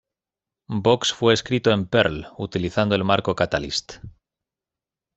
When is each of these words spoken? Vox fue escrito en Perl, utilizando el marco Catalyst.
Vox 0.73 1.13
fue 1.13 1.31
escrito 1.31 1.69
en 1.69 1.85
Perl, 1.85 2.25
utilizando 2.37 2.95
el 2.95 3.03
marco 3.03 3.35
Catalyst. 3.35 3.99